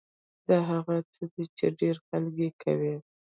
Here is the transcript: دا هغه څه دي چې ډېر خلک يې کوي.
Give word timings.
دا 0.47 0.57
هغه 0.71 0.95
څه 1.13 1.23
دي 1.33 1.45
چې 1.57 1.65
ډېر 1.79 1.95
خلک 2.07 2.33
يې 2.43 2.49
کوي. 2.61 2.95